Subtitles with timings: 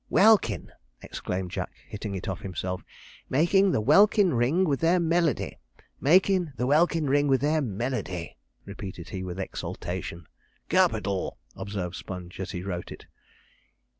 [0.09, 0.71] 'Welkin!'
[1.03, 2.81] exclaimed Jack, hitting it off himself
[3.29, 5.59] '"makin' the welkin ring with their melody!"
[5.99, 8.35] makin' the welkin ring with their melody,'
[8.65, 10.25] repeated he, with exultation.
[10.69, 13.05] 'Capital!' observed Sponge, as he wrote it.